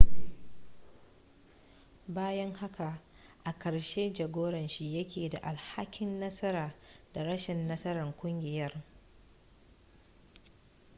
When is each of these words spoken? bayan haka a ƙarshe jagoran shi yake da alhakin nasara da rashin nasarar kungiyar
bayan 2.07 2.51
haka 2.53 2.99
a 3.43 3.53
ƙarshe 3.59 4.13
jagoran 4.13 4.67
shi 4.67 4.95
yake 4.95 5.29
da 5.29 5.39
alhakin 5.41 6.19
nasara 6.19 6.75
da 7.13 7.23
rashin 7.23 7.67
nasarar 7.67 8.13
kungiyar 8.17 8.83